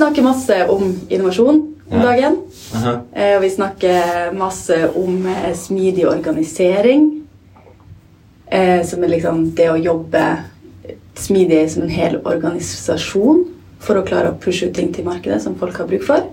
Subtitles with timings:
[0.00, 2.02] snakker masse om innovasjon om Ja.
[2.02, 2.36] dagen.
[2.74, 2.92] Aha.
[3.12, 7.26] Eh, Og vi snakker masse om eh, smidig organisering.
[8.50, 10.38] eh, Som er liksom det å jobbe
[11.14, 13.44] smidig som en hel organisasjon
[13.80, 16.24] for å klare å pushe ut ting til markedet som folk har bruk for.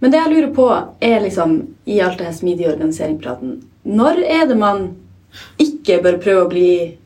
[0.00, 0.66] Men det jeg lurer på,
[1.00, 4.90] er liksom i alt det her smidige organisering-praten Når er det man
[5.58, 6.96] ikke bør prøve å bli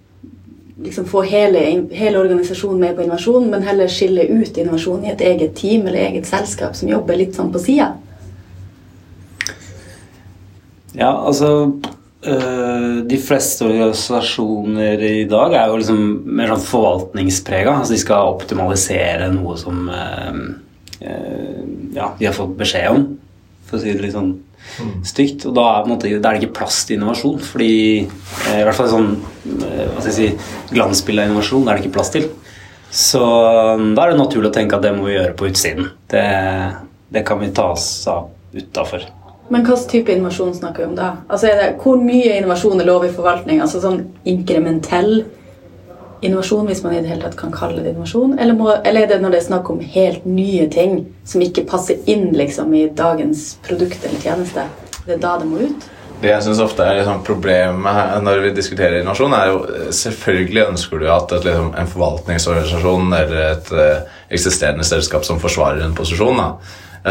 [0.82, 1.62] liksom få hele,
[1.92, 6.06] hele organisasjonen med på innovasjon, men heller skille ut innovasjon i et eget team eller
[6.08, 7.92] eget selskap som jobber litt sånn på sida?
[10.96, 11.50] Ja, altså
[12.26, 17.76] øh, De fleste organisasjoner i dag er jo liksom mer sånn forvaltningsprega.
[17.76, 20.40] Altså de skal optimalisere noe som øh,
[21.04, 21.60] øh,
[21.94, 23.06] ja, de har fått beskjed om,
[23.70, 24.32] for å si det litt sånn
[25.06, 25.46] stygt.
[25.48, 27.38] Og da er, på en måte, da er det ikke plass til innovasjon.
[27.44, 27.72] Fordi
[28.06, 31.80] øh, i hvert fall sånn øh, hva skal jeg si, glansbilde av innovasjon det er
[31.80, 32.28] det ikke plass til.
[32.90, 35.90] Så øh, da er det naturlig å tenke at det må vi gjøre på utsiden.
[36.10, 36.26] Det,
[37.14, 39.08] det kan vi ta oss av utafor.
[39.50, 41.10] Men hvilken type innovasjon snakker vi om da?
[41.26, 43.62] Altså er det, Hvor mye innovasjon er lov i forvaltning?
[43.64, 45.39] Altså sånn inkrementell innovasjon,
[46.20, 48.38] hvis man i det hele tatt kan kalle det innovasjon?
[48.38, 51.66] Eller, må, eller er det når det er snakk om helt nye ting som ikke
[51.66, 54.66] passer inn liksom i dagens produkt eller tjeneste?
[55.06, 55.88] Det er da det må ut?
[56.20, 60.66] Det jeg synes ofte er liksom problemet når vi diskuterer innovasjon, er jo eh, selvfølgelig
[60.66, 65.96] ønsker du at et, liksom, en forvaltningsorganisasjon eller et eh, eksisterende selskap som forsvarer en
[65.96, 66.50] posisjon, da,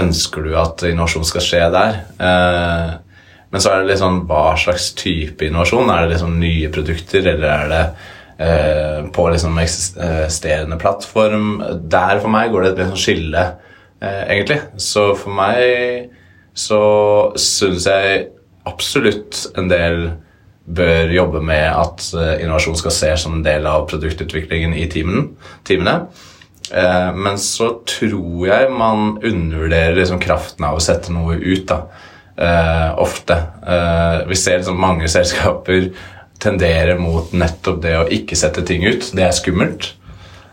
[0.03, 1.97] ønsker du at innovasjon skal skje der.
[2.21, 2.91] Eh,
[3.49, 5.89] men så er det liksom hva slags type innovasjon?
[5.89, 7.83] Er det liksom nye produkter, eller er det
[8.39, 11.57] på liksom eksisterende plattform?
[11.91, 13.43] Der for meg går det et skille,
[14.01, 14.61] eh, egentlig.
[14.79, 16.09] Så for meg
[16.55, 16.81] så
[17.39, 18.25] syns jeg
[18.69, 20.01] absolutt en del
[20.69, 25.31] bør jobbe med at eh, innovasjon skal ses som en del av produktutviklingen i teamen,
[25.67, 26.09] teamene.
[26.69, 31.65] Eh, men så tror jeg man undervurderer liksom kraften av å sette noe ut.
[31.67, 31.81] da,
[32.37, 33.33] eh, Ofte.
[33.65, 35.89] Eh, vi ser liksom mange selskaper
[36.39, 39.11] tenderer mot nettopp det å ikke sette ting ut.
[39.15, 39.93] Det er skummelt.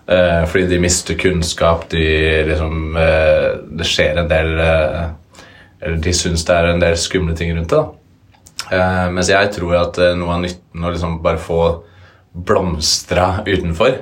[0.06, 2.04] Eh, fordi de mister kunnskap, de
[2.46, 3.46] liksom eh,
[3.78, 5.00] Det skjer en del eh,
[5.80, 7.80] Eller de syns det er en del skumle ting rundt det.
[7.80, 9.06] da.
[9.14, 11.58] Mens jeg tror at noe av nytten å liksom bare få
[12.34, 13.92] blomstra utenfor,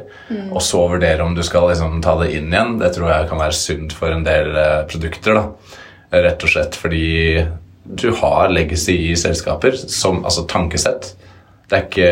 [0.54, 3.42] og så vurdere om du skal liksom ta det inn igjen, det tror jeg kan
[3.42, 4.54] være sunt for en del
[4.88, 5.36] produkter.
[5.36, 5.74] da.
[6.24, 7.44] Rett og slett fordi
[7.84, 11.12] du har legacy i selskaper, som altså tankesett.
[11.74, 12.10] Det er ikke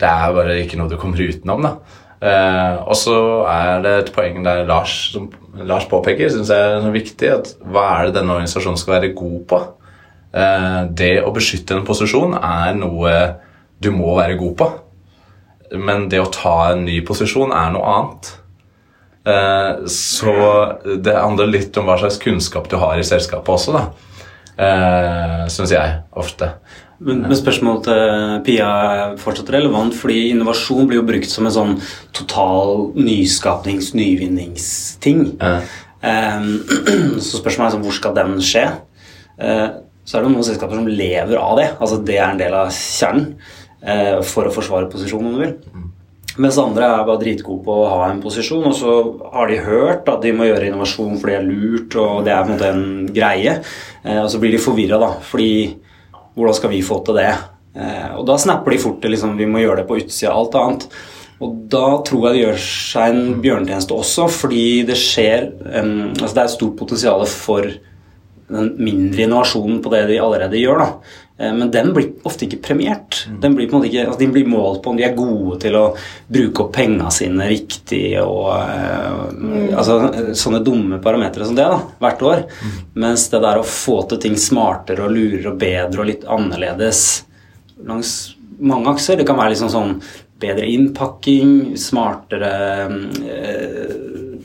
[0.00, 1.72] Det er bare ikke noe du kommer utenom, da.
[2.20, 3.16] Eh, og så
[3.48, 7.28] er det et poeng der Lars, som Lars påpeker, syns jeg er viktig.
[7.34, 9.60] at Hva er det denne organisasjonen skal være god på?
[10.32, 13.14] Eh, det å beskytte en posisjon er noe
[13.82, 14.70] du må være god på.
[15.80, 18.30] Men det å ta en ny posisjon er noe annet.
[19.26, 20.36] Eh, så
[21.02, 23.88] det handler litt om hva slags kunnskap du har i selskapet også, da.
[24.60, 26.50] Uh, Syns jeg ofte.
[27.00, 31.54] Men, men spørsmålet til Pia er fortsatt relevant, fordi innovasjon blir jo brukt som en
[31.54, 31.76] sånn
[32.16, 35.22] total nyskapnings-, nyvinningsting.
[35.40, 35.60] Ja.
[36.00, 36.50] Um,
[37.24, 38.66] så spørsmålet er sånn, hvor skal den skje?
[39.40, 41.70] Uh, så er det noen selskaper som lever av det.
[41.78, 43.32] altså Det er en del av kjernen
[43.80, 45.88] uh, for å forsvare posisjonen, om du vil.
[46.40, 48.92] Mens andre er bare dritgode på å ha en posisjon, og så
[49.32, 52.44] har de hørt at de må gjøre innovasjon fordi det er lurt, og det er
[52.44, 53.56] på en måte en greie.
[54.04, 55.50] Eh, og så blir de forvirra, da, fordi
[56.36, 57.30] hvordan skal vi få til det?
[57.76, 60.44] Eh, og da snapper de fort til liksom, vi må gjøre det på utsida av
[60.44, 60.86] alt annet.
[61.40, 66.34] Og da tror jeg det gjør seg en bjørnetjeneste også, fordi det skjer um, altså
[66.34, 67.70] Det er et stort potensial for
[68.50, 70.82] den mindre innovasjonen på det de allerede gjør.
[70.82, 71.16] da.
[71.40, 73.26] Eh, Men den blir ofte ikke premiert.
[73.40, 75.56] Den blir på en måte ikke, altså de blir målt på om de er gode
[75.64, 75.84] til å
[76.28, 78.20] bruke opp penga sine riktig.
[78.20, 78.52] og
[79.32, 79.72] mm.
[79.72, 82.44] altså Sånne dumme parametere som det da, hvert år.
[82.92, 87.24] Mens det der å få til ting smartere og lurere og bedre og litt annerledes
[87.88, 89.94] langs mange akser Det kan være liksom sånn
[90.40, 92.50] bedre innpakking, smartere
[93.28, 93.94] eh,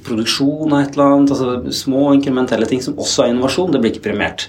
[0.05, 1.31] produksjon av et eller annet.
[1.35, 3.71] altså Små inkrementelle ting som også er innovasjon.
[3.73, 4.47] Det blir ikke premiert.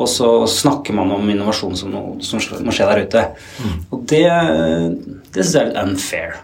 [0.00, 3.24] Og så snakker man om innovasjon som noe som må skje der ute.
[3.92, 4.24] Og det,
[5.34, 6.38] det syns jeg er litt unfair.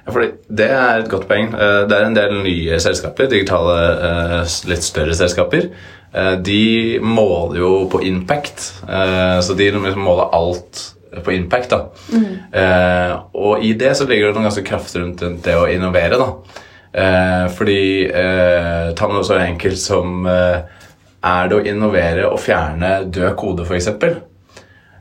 [0.00, 1.50] Ja, fordi det er et godt poeng.
[1.52, 3.74] Eh, Det er en del nye selskaper, digitale,
[4.08, 5.68] eh, litt større selskaper.
[6.14, 10.80] Eh, De måler jo på impact, eh, så de liksom måler alt
[11.24, 11.70] på impact.
[11.70, 11.82] da.
[12.14, 13.20] Mm.
[13.34, 16.16] Og i det så ligger det noen ganske kraft rundt det å innovere.
[16.16, 16.32] da.
[16.92, 20.56] Eh, Fordi eh, Ta noe så enkelt som eh,
[21.22, 23.90] Er det å innovere og fjerne død kode, f.eks.?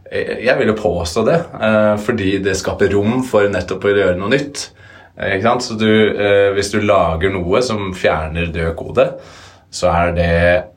[0.09, 4.31] Jeg vil jo påstå det, eh, fordi det skaper rom for nettopp å gjøre noe
[4.33, 4.63] nytt.
[5.21, 5.37] Eh?
[5.61, 9.05] Så du, eh, hvis du lager noe som fjerner død kode,
[9.69, 10.31] så er det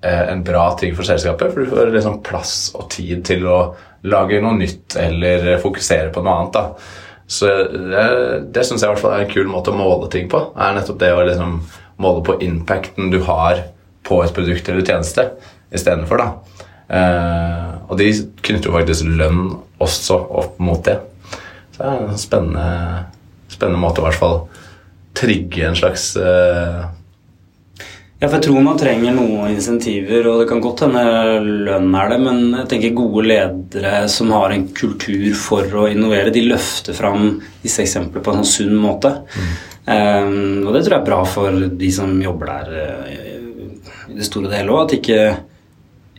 [0.04, 3.60] eh, en bra ting for selskapet, for du får liksom plass og tid til å
[4.04, 6.58] lage noe nytt eller fokusere på noe annet.
[6.58, 7.01] da.
[7.32, 8.06] Så det,
[8.52, 10.40] det syns jeg i hvert fall er en kul måte å måle ting på.
[10.52, 11.60] er nettopp det å liksom
[12.02, 13.62] måle på impacten du har
[14.06, 15.28] på et produkt eller tjeneste
[15.72, 16.24] istedenfor.
[16.92, 18.10] Eh, og de
[18.44, 20.98] knytter jo faktisk lønn også opp mot det.
[21.72, 23.04] Så det er en spennende,
[23.52, 24.38] spennende måte å i hvert fall
[25.16, 26.82] trigge en slags eh,
[28.22, 31.00] Ja, for jeg tror man trenger noen insentiver, og det kan godt hende
[31.66, 36.30] lønn er det, men jeg tenker gode ledere som har en kultur for å innovere,
[36.30, 39.10] de løfter fram disse eksemplene på en sånn sunn måte.
[39.88, 43.18] Um, og det tror jeg er bra for de som jobber der eh,
[44.12, 45.18] i det store og hele òg, at ikke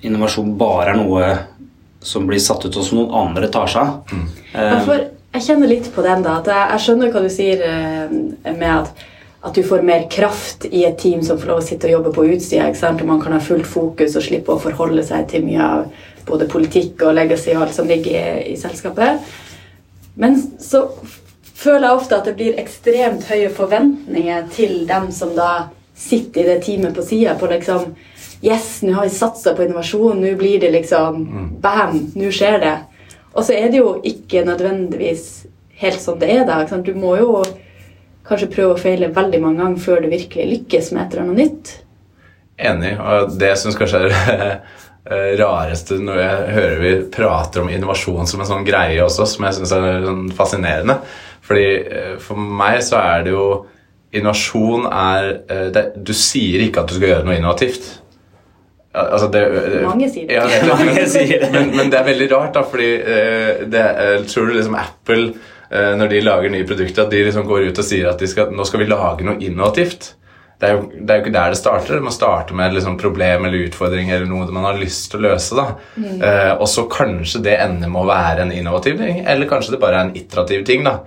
[0.04, 1.32] innovasjon bare er noe
[2.04, 4.12] som blir satt ut og som noen andre tar seg av.
[4.12, 4.28] Mm.
[4.60, 5.08] Um,
[5.38, 6.28] jeg kjenner litt på den.
[6.28, 8.14] da, at Jeg, jeg skjønner hva du sier eh,
[8.52, 9.08] med at,
[9.44, 12.14] at du får mer kraft i et team som får lov å sitte og jobbe
[12.16, 12.70] på utsida.
[12.72, 15.90] Og man kan ha fullt fokus og slippe å forholde seg til mye av
[16.28, 19.20] både politikk og legacy og alt som ligger i, i selskapet.
[20.16, 20.86] Men så
[21.44, 25.68] føler jeg ofte at det blir ekstremt høye forventninger til dem som da
[26.00, 27.36] sitter i det teamet på sida.
[27.40, 27.94] På liksom
[28.44, 30.20] Yes, nå har vi satsa på innovasjon.
[30.20, 31.22] Nå blir det liksom
[31.64, 32.00] Bam!
[32.16, 32.74] Nå skjer det.
[33.34, 35.46] Og så er det jo ikke nødvendigvis
[35.80, 36.60] helt sånn det er da.
[36.84, 37.38] Du må jo
[38.28, 41.42] kanskje prøve å feile veldig mange ganger før du virkelig lykkes med et eller annet
[41.44, 41.74] nytt.
[42.70, 42.94] Enig.
[43.02, 44.54] Og det jeg syns kanskje er det
[45.42, 49.60] rareste når jeg hører vi prater om innovasjon som en sånn greie også, som jeg
[49.60, 51.00] syns er sånn fascinerende.
[51.44, 53.48] Fordi eh, For meg så er det jo
[54.14, 57.90] Innovasjon er eh, det, Du sier ikke at du skal gjøre noe innovativt.
[58.94, 59.42] Altså det,
[59.82, 60.36] Mange sier det.
[60.38, 61.50] Ja, det, Mange sier det.
[61.52, 65.24] Men, men det er veldig rart, da, fordi eh, det, eh, tror du liksom Apple,
[65.32, 68.28] eh, når de lager nye produkter, at de liksom går ut og sier at de
[68.30, 70.12] skal, nå skal vi lage noe innovativt?
[70.64, 71.98] Det er, jo, det er jo ikke der det starter.
[71.98, 75.20] Det må starte med et liksom problem eller utfordring eller noe man har lyst til
[75.20, 75.58] å løse.
[75.58, 75.66] da.
[76.00, 79.82] Eh, og så kanskje det ender med å være en innovativ ting, eller kanskje det
[79.84, 80.86] bare er en iterativ ting.
[80.88, 81.00] da.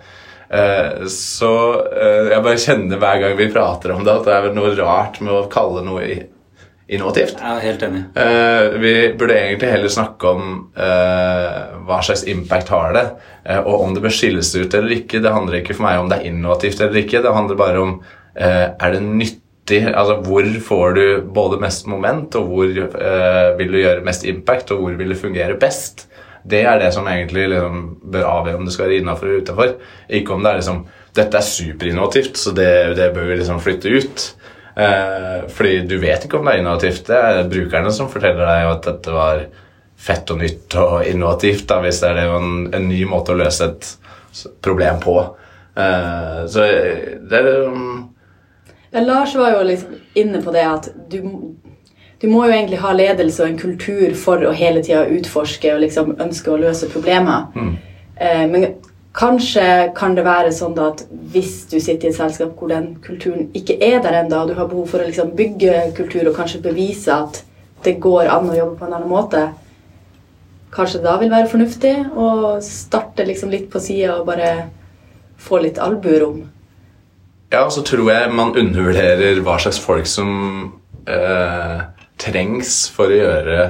[0.51, 1.53] Eh, så
[1.89, 5.23] eh, jeg bare kjenner hver gang vi prater om det, at det er noe rart
[5.25, 6.05] med å kalle noe
[6.87, 7.41] innovativt.
[7.41, 8.03] Jeg er helt enig.
[8.15, 13.07] Uh, vi burde egentlig heller snakke om uh, hva slags impact har det,
[13.49, 15.23] uh, og om det bør skilles ut eller ikke.
[15.25, 17.25] Det handler ikke for meg om det er innovativt eller ikke.
[17.25, 17.99] Det handler bare om
[18.37, 21.05] er det nyttig Altså hvor får du
[21.35, 22.69] både mest moment, og hvor
[23.59, 26.05] vil du gjøre mest impact, og hvor vil det fungere best.
[26.47, 27.81] Det er det som egentlig liksom
[28.13, 29.73] bør avgjøre om det skal være innafor eller utafor.
[30.21, 30.85] Ikke om det er liksom
[31.17, 34.25] Dette er superinnovativt, så det, det bør vi liksom flytte ut.
[34.77, 37.07] Eh, fordi du vet ikke om det er innovativt.
[37.09, 39.47] Det er brukerne som forteller deg at dette var
[39.97, 43.71] fett og nytt og innovativt, da, hvis det er en, en ny måte å løse
[43.71, 43.89] et
[44.65, 45.17] problem på.
[45.77, 46.67] Eh, så
[47.31, 48.11] det er um,
[48.91, 51.19] Ja, Lars var jo liksom inne på det at du,
[52.21, 55.83] du må jo egentlig ha ledelse og en kultur for å hele tida utforske og
[55.85, 57.49] liksom ønske å løse problemer.
[58.21, 58.69] Eh, men
[59.17, 59.67] kanskje
[59.97, 63.79] kan det være sånn at hvis du sitter i et selskap hvor den kulturen ikke
[63.83, 67.15] er der ennå, og du har behov for å liksom bygge kultur og kanskje bevise
[67.15, 67.43] at
[67.85, 69.47] det går an å jobbe på en annen måte,
[70.75, 72.29] kanskje det da vil være fornuftig å
[72.65, 74.53] starte liksom litt på sida og bare
[75.41, 76.43] få litt albuerom.
[77.53, 80.31] Ja, så tror jeg man undervurderer hva slags folk som
[81.09, 81.85] eh,
[82.21, 83.67] trengs for å gjøre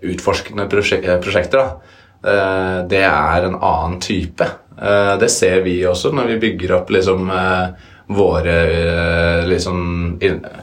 [0.00, 1.58] utforskende prosjek prosjekter.
[1.60, 1.96] Da.
[2.20, 4.46] Eh, det er en annen type.
[4.80, 9.82] Eh, det ser vi også når vi bygger opp liksom, eh, våre eh, liksom,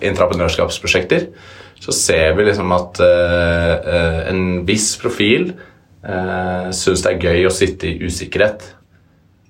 [0.02, 1.30] entreprenørskapsprosjekter.
[1.78, 5.52] Så ser vi liksom at en viss profil
[6.02, 8.66] uh, syns det er gøy å sitte i usikkerhet.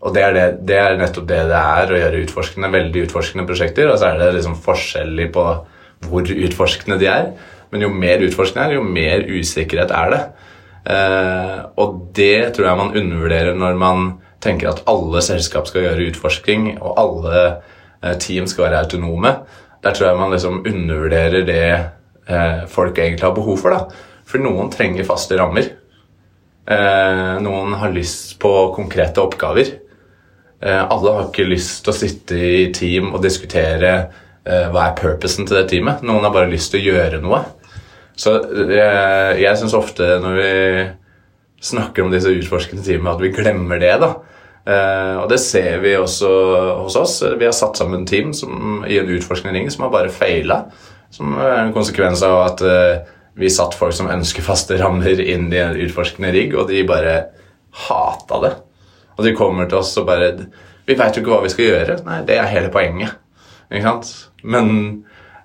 [0.03, 3.47] Og det er, det, det er nettopp det det er å gjøre utforskende, veldig utforskende
[3.47, 3.87] prosjekter.
[3.87, 5.45] Og så er det liksom forskjellig på
[6.11, 7.31] hvor utforskende de er.
[7.71, 10.21] Men jo mer utforskende er, jo mer usikkerhet er det.
[10.87, 14.07] Uh, og det tror jeg man undervurderer når man
[14.43, 19.33] tenker at alle selskap skal gjøre utforsking, og alle eh, team skal være autonome.
[19.83, 23.73] Der tror jeg man liksom undervurderer det eh, folk egentlig har behov for.
[23.73, 24.05] da.
[24.27, 25.71] For noen trenger faste rammer.
[26.67, 29.75] Eh, noen har lyst på konkrete oppgaver.
[30.57, 33.91] Alle har ikke lyst til å sitte i team og diskutere
[34.41, 36.01] hva er purposen til det teamet.
[36.01, 37.43] Noen har bare lyst til å gjøre noe.
[38.17, 38.33] Så
[38.73, 40.47] jeg syns ofte når vi
[41.63, 43.95] snakker om disse utforskende teamene, at vi glemmer det.
[44.03, 44.13] da.
[44.67, 46.29] Uh, og det ser vi også
[46.83, 47.21] hos oss.
[47.39, 50.65] Vi har satt sammen team som, i en utforskende ring som har bare feila.
[51.13, 55.47] Som er en konsekvens av at uh, vi satt folk som ønsker faste rammer inn
[55.53, 57.17] i en utforskende rigg, og de bare
[57.87, 58.53] hata det.
[59.17, 60.33] Og de kommer til oss og bare
[60.87, 61.95] Vi veit jo ikke hva vi skal gjøre.
[62.05, 63.17] Nei, det er hele poenget.
[63.67, 64.11] Ikke sant?
[64.43, 64.69] Men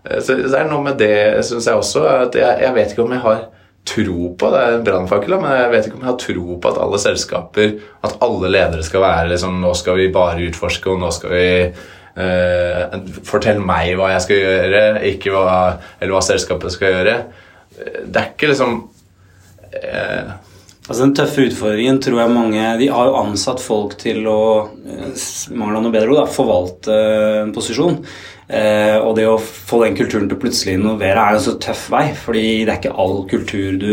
[0.05, 2.95] eh, så, så er det noe med det, syns jeg også, at jeg, jeg vet
[2.95, 3.41] ikke om jeg har
[3.89, 6.71] tro på det er en brannfakkel, men jeg vet ikke om jeg har tro på
[6.71, 7.73] at alle selskaper,
[8.07, 11.49] at alle ledere skal være liksom Nå skal vi bare utforske, og nå skal vi
[11.67, 12.95] eh,
[13.27, 15.59] Fortell meg hva jeg skal gjøre, ikke hva,
[15.99, 17.19] eller hva selskapet skal gjøre.
[18.07, 18.81] Det er ikke liksom
[19.73, 20.33] eh,
[20.83, 24.43] Altså Den tøffe utfordringen tror jeg mange De har jo ansatt folk til å
[24.83, 26.99] eh, mangler noe bedre ord, da, forvalte
[27.45, 28.01] en posisjon.
[28.53, 31.89] Eh, og det å få den kulturen til å plutselig innovere er en så tøff
[31.93, 32.11] vei.
[32.19, 33.93] fordi det er ikke all kultur du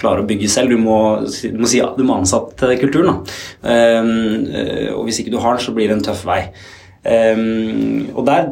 [0.00, 0.74] klarer å bygge selv.
[0.74, 3.12] Du må, du må, si, du må ansette kulturen.
[3.12, 3.34] Da.
[3.72, 6.40] Eh, og hvis ikke du har den, så blir det en tøff vei.
[7.02, 7.44] Eh,
[8.12, 8.50] og der,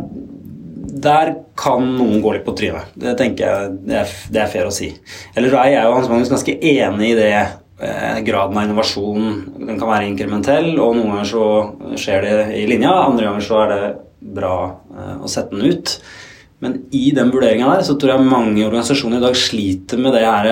[1.11, 2.95] der kan noen gå litt på trynet.
[2.95, 4.92] Det tenker jeg det er, det er fair å si.
[5.35, 7.35] Eller er og Hans Magnus ganske enig i det
[7.80, 11.45] Eh, graden av innovasjon den kan være inkrementell, og noen ganger så
[11.97, 13.87] skjer det i linja, andre ganger så er det
[14.20, 14.56] bra
[14.92, 15.94] eh, å sette den ut.
[16.60, 20.26] Men i den vurderinga der så tror jeg mange organisasjoner i dag sliter med det
[20.26, 20.50] her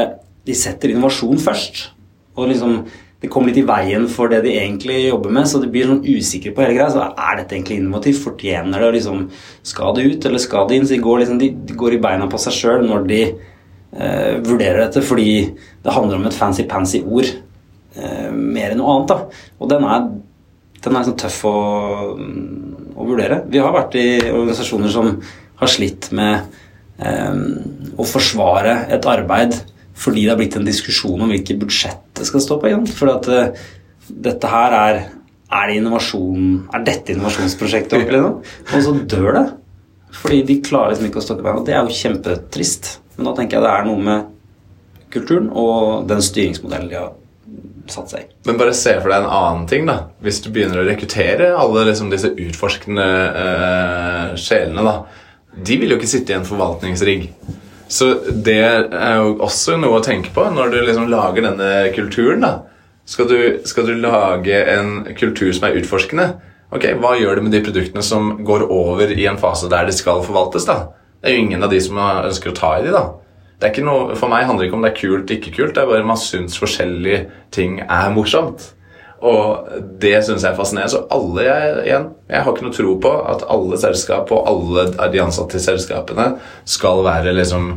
[0.49, 1.91] De setter innovasjon først.
[2.39, 2.81] Og liksom
[3.19, 6.05] det kommer litt i veien for det de egentlig jobber med, så de blir sånn
[6.07, 6.93] usikre på hele greia.
[6.95, 8.21] Så er dette egentlig innovativt?
[8.23, 8.93] Fortjener det?
[8.95, 9.25] liksom,
[9.67, 10.87] Skal det ut, eller skal det inn?
[10.87, 14.39] Så de går, liksom, de, de går i beina på seg sjøl når de eh,
[14.47, 15.33] vurderer dette, fordi
[15.83, 19.11] det handler om et fancy-pansy ord eh, mer enn noe annet.
[19.11, 19.43] da.
[19.59, 20.07] Og den er,
[20.85, 21.57] den er sånn tøff å,
[22.15, 23.43] å, vurdere.
[23.51, 25.11] Vi har vært i organisasjoner som
[25.59, 26.47] har slitt med
[27.03, 27.41] eh,
[27.99, 29.59] å forsvare et arbeid
[29.99, 32.69] fordi det har blitt en diskusjon om hvilket budsjett det skal stå på.
[32.71, 32.85] igjen.
[32.87, 33.65] For at uh,
[34.09, 35.01] dette her er
[35.49, 38.33] er, det er dette innovasjonsprosjektet ordentlig nå?
[38.77, 39.45] Og så dør det.
[40.19, 41.63] Fordi de klarer liksom ikke å stokke beina.
[41.65, 42.91] Det er jo kjempetrist.
[43.17, 44.29] Men da tenker jeg det er noe med
[45.13, 47.15] kulturen og den styringsmodellen de har
[47.95, 48.29] satt seg.
[48.49, 49.87] Men bare se for deg en annen ting.
[49.89, 50.11] da.
[50.25, 55.25] Hvis du begynner å rekruttere alle liksom, disse utforskende uh, sjelene, da.
[55.59, 57.31] De vil jo ikke sitte i en forvaltningsrigg.
[57.89, 58.11] Så
[58.45, 62.45] det er jo også noe å tenke på når du liksom lager denne kulturen.
[62.45, 62.53] da.
[63.09, 66.27] Skal du, skal du lage en kultur som er utforskende,
[66.69, 69.95] ok, hva gjør det med de produktene som går over i en fase der de
[69.97, 70.69] skal forvaltes?
[70.69, 70.91] da?
[71.17, 73.07] Det er jo ingen av de som ønsker å ta i de, da.
[73.59, 75.73] Det er ikke noe, for meg handler det ikke om det er kult ikke kult,
[75.75, 77.25] det er bare man syns forskjellige
[77.55, 78.69] ting er morsomt.
[79.19, 79.67] Og
[79.99, 80.93] det syns jeg er fascinerende.
[80.93, 85.11] Så alle jeg, igjen, jeg har ikke noe tro på at alle selskap og alle
[85.11, 86.29] de ansatte i selskapene
[86.69, 87.73] skal være liksom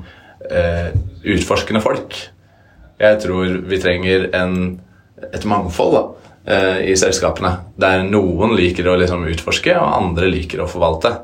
[0.52, 0.94] eh,
[1.34, 2.18] utforskende folk.
[3.02, 4.58] Jeg tror vi trenger en,
[5.32, 6.04] et mangfold da,
[6.46, 7.56] eh, i selskapene.
[7.82, 11.16] Der noen liker å liksom utforske, og andre liker å forvalte.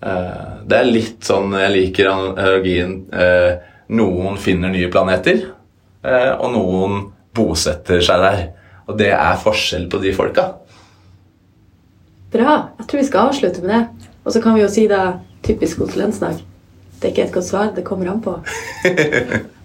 [0.00, 5.42] Eh, det er litt sånn Jeg liker analogien eh, noen finner nye planeter,
[6.04, 7.00] eh, og noen
[7.36, 8.44] bosetter seg der.
[8.86, 10.46] Og det er forskjell på de folka.
[12.32, 12.56] Bra.
[12.78, 14.10] Jeg tror vi skal avslutte med det.
[14.26, 16.40] Og så kan vi jo si da typisk konsulentsnakk.
[16.96, 18.38] Det er ikke et godt svar, det kommer an på.